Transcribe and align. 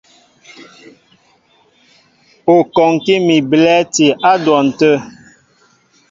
Ú 2.53 2.55
kɔŋki 2.73 3.15
mi 3.27 3.35
belɛ̂ti 3.49 4.05
á 4.29 4.31
dwɔn 4.43 4.65
tə̂. 4.79 4.93